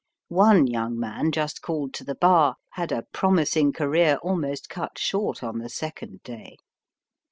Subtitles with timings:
[0.29, 5.43] One young man, just called to the bar, had a promising career almost cut short
[5.43, 6.57] on the second day.